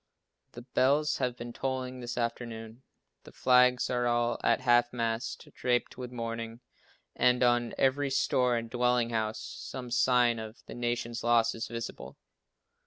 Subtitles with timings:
[0.53, 2.81] The bells have been tolling this afternoon.
[3.23, 6.61] The flags are all at half mast, draped with mourning,
[7.15, 12.17] and on every store and dwelling house some sign of the nation's loss is visible.